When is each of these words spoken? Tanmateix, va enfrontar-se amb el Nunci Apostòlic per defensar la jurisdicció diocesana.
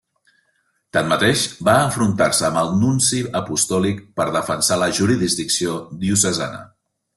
Tanmateix, 0.95 1.43
va 1.67 1.75
enfrontar-se 1.89 2.47
amb 2.49 2.61
el 2.63 2.73
Nunci 2.79 3.21
Apostòlic 3.41 4.01
per 4.21 4.27
defensar 4.39 4.81
la 4.85 4.91
jurisdicció 5.03 5.79
diocesana. 6.07 6.67